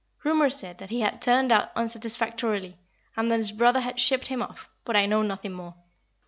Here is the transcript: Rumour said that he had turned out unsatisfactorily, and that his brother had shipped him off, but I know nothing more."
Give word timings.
Rumour 0.23 0.49
said 0.49 0.79
that 0.79 0.89
he 0.89 1.01
had 1.01 1.21
turned 1.21 1.51
out 1.51 1.69
unsatisfactorily, 1.75 2.79
and 3.15 3.29
that 3.29 3.37
his 3.37 3.51
brother 3.51 3.81
had 3.81 3.99
shipped 3.99 4.29
him 4.29 4.41
off, 4.41 4.67
but 4.83 4.95
I 4.95 5.05
know 5.05 5.21
nothing 5.21 5.53
more." 5.53 5.75